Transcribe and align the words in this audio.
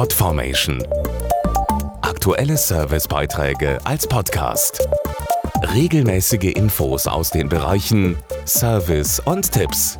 Podformation. 0.00 0.82
Aktuelle 2.00 2.56
Servicebeiträge 2.56 3.78
als 3.84 4.06
Podcast. 4.06 4.88
Regelmäßige 5.74 6.54
Infos 6.54 7.06
aus 7.06 7.28
den 7.28 7.50
Bereichen 7.50 8.16
Service 8.46 9.20
und 9.20 9.52
Tipps. 9.52 9.98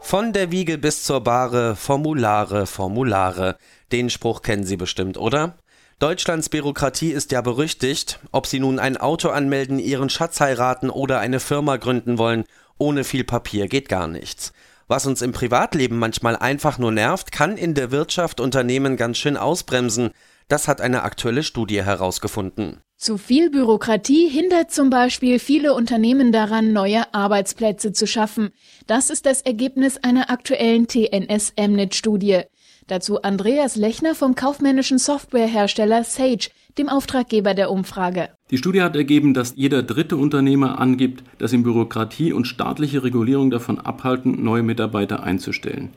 Von 0.00 0.32
der 0.32 0.50
Wiege 0.50 0.78
bis 0.78 1.04
zur 1.04 1.20
Bahre, 1.20 1.76
Formulare, 1.76 2.64
Formulare. 2.66 3.58
Den 3.92 4.08
Spruch 4.08 4.40
kennen 4.40 4.64
Sie 4.64 4.78
bestimmt, 4.78 5.18
oder? 5.18 5.58
Deutschlands 5.98 6.48
Bürokratie 6.48 7.10
ist 7.10 7.32
ja 7.32 7.42
berüchtigt. 7.42 8.18
Ob 8.30 8.46
Sie 8.46 8.60
nun 8.60 8.78
ein 8.78 8.96
Auto 8.96 9.28
anmelden, 9.28 9.78
Ihren 9.78 10.08
Schatz 10.08 10.40
heiraten 10.40 10.88
oder 10.88 11.18
eine 11.18 11.38
Firma 11.38 11.76
gründen 11.76 12.16
wollen, 12.16 12.44
ohne 12.78 13.04
viel 13.04 13.24
Papier 13.24 13.68
geht 13.68 13.90
gar 13.90 14.08
nichts. 14.08 14.54
Was 14.88 15.06
uns 15.06 15.22
im 15.22 15.32
Privatleben 15.32 15.98
manchmal 15.98 16.36
einfach 16.36 16.78
nur 16.78 16.92
nervt, 16.92 17.32
kann 17.32 17.56
in 17.56 17.74
der 17.74 17.90
Wirtschaft 17.90 18.40
Unternehmen 18.40 18.96
ganz 18.96 19.18
schön 19.18 19.36
ausbremsen. 19.36 20.10
Das 20.48 20.68
hat 20.68 20.80
eine 20.80 21.02
aktuelle 21.02 21.42
Studie 21.42 21.82
herausgefunden. 21.82 22.82
Zu 23.02 23.18
viel 23.18 23.50
Bürokratie 23.50 24.28
hindert 24.28 24.70
zum 24.70 24.88
Beispiel 24.88 25.40
viele 25.40 25.74
Unternehmen 25.74 26.30
daran, 26.30 26.72
neue 26.72 27.12
Arbeitsplätze 27.12 27.92
zu 27.92 28.06
schaffen. 28.06 28.50
Das 28.86 29.10
ist 29.10 29.26
das 29.26 29.40
Ergebnis 29.40 29.96
einer 29.96 30.30
aktuellen 30.30 30.86
TNS-Mnet-Studie. 30.86 32.42
Dazu 32.88 33.22
Andreas 33.22 33.76
Lechner 33.76 34.14
vom 34.14 34.34
kaufmännischen 34.34 34.98
Softwarehersteller 34.98 36.04
Sage, 36.04 36.50
dem 36.78 36.88
Auftraggeber 36.88 37.54
der 37.54 37.70
Umfrage. 37.70 38.30
Die 38.50 38.58
Studie 38.58 38.82
hat 38.82 38.96
ergeben, 38.96 39.34
dass 39.34 39.54
jeder 39.56 39.82
dritte 39.82 40.16
Unternehmer 40.16 40.80
angibt, 40.80 41.22
dass 41.38 41.52
ihm 41.52 41.62
Bürokratie 41.62 42.32
und 42.32 42.46
staatliche 42.46 43.02
Regulierung 43.04 43.50
davon 43.50 43.78
abhalten, 43.78 44.42
neue 44.42 44.62
Mitarbeiter 44.62 45.22
einzustellen. 45.22 45.90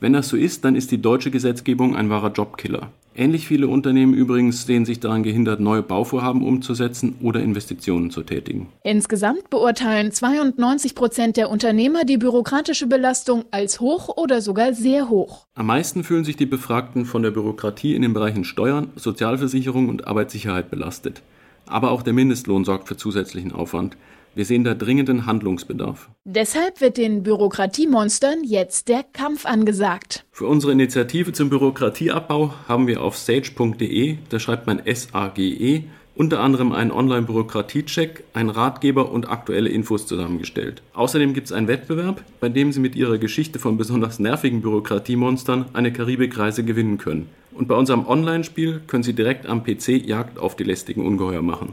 Wenn 0.00 0.12
das 0.12 0.28
so 0.28 0.36
ist, 0.36 0.64
dann 0.64 0.76
ist 0.76 0.90
die 0.90 1.00
deutsche 1.00 1.30
Gesetzgebung 1.30 1.96
ein 1.96 2.10
wahrer 2.10 2.32
Jobkiller. 2.32 2.90
Ähnlich 3.18 3.46
viele 3.46 3.68
Unternehmen 3.68 4.12
übrigens 4.12 4.66
sehen 4.66 4.84
sich 4.84 5.00
daran 5.00 5.22
gehindert, 5.22 5.58
neue 5.58 5.82
Bauvorhaben 5.82 6.42
umzusetzen 6.42 7.16
oder 7.22 7.40
Investitionen 7.40 8.10
zu 8.10 8.22
tätigen. 8.22 8.68
Insgesamt 8.82 9.48
beurteilen 9.48 10.12
92 10.12 10.94
Prozent 10.94 11.38
der 11.38 11.48
Unternehmer 11.48 12.04
die 12.04 12.18
bürokratische 12.18 12.86
Belastung 12.86 13.46
als 13.50 13.80
hoch 13.80 14.14
oder 14.18 14.42
sogar 14.42 14.74
sehr 14.74 15.08
hoch. 15.08 15.46
Am 15.54 15.64
meisten 15.64 16.04
fühlen 16.04 16.26
sich 16.26 16.36
die 16.36 16.44
Befragten 16.44 17.06
von 17.06 17.22
der 17.22 17.30
Bürokratie 17.30 17.94
in 17.94 18.02
den 18.02 18.12
Bereichen 18.12 18.44
Steuern, 18.44 18.88
Sozialversicherung 18.96 19.88
und 19.88 20.06
Arbeitssicherheit 20.06 20.70
belastet. 20.70 21.22
Aber 21.64 21.92
auch 21.92 22.02
der 22.02 22.12
Mindestlohn 22.12 22.66
sorgt 22.66 22.86
für 22.86 22.98
zusätzlichen 22.98 23.52
Aufwand. 23.52 23.96
Wir 24.36 24.44
sehen 24.44 24.64
da 24.64 24.74
dringenden 24.74 25.24
Handlungsbedarf. 25.24 26.10
Deshalb 26.24 26.82
wird 26.82 26.98
den 26.98 27.22
Bürokratiemonstern 27.22 28.44
jetzt 28.44 28.88
der 28.88 29.02
Kampf 29.02 29.46
angesagt. 29.46 30.26
Für 30.30 30.44
unsere 30.44 30.72
Initiative 30.72 31.32
zum 31.32 31.48
Bürokratieabbau 31.48 32.52
haben 32.68 32.86
wir 32.86 33.00
auf 33.02 33.16
sage.de, 33.16 34.18
da 34.28 34.38
schreibt 34.38 34.66
man 34.66 34.80
S-A-G-E, 34.84 35.84
unter 36.14 36.40
anderem 36.40 36.72
einen 36.72 36.90
Online-Bürokratie-Check, 36.90 38.24
einen 38.34 38.50
Ratgeber 38.50 39.10
und 39.10 39.30
aktuelle 39.30 39.70
Infos 39.70 40.06
zusammengestellt. 40.06 40.82
Außerdem 40.92 41.32
gibt 41.32 41.46
es 41.46 41.52
einen 41.52 41.68
Wettbewerb, 41.68 42.22
bei 42.38 42.50
dem 42.50 42.72
Sie 42.72 42.80
mit 42.80 42.94
Ihrer 42.94 43.16
Geschichte 43.16 43.58
von 43.58 43.78
besonders 43.78 44.18
nervigen 44.18 44.60
Bürokratiemonstern 44.60 45.64
eine 45.72 45.94
Karibikreise 45.94 46.62
gewinnen 46.62 46.98
können. 46.98 47.30
Und 47.54 47.68
bei 47.68 47.74
unserem 47.74 48.06
Online-Spiel 48.06 48.82
können 48.86 49.02
Sie 49.02 49.14
direkt 49.14 49.46
am 49.46 49.64
PC 49.64 50.06
Jagd 50.06 50.38
auf 50.38 50.56
die 50.56 50.64
lästigen 50.64 51.06
Ungeheuer 51.06 51.40
machen 51.40 51.72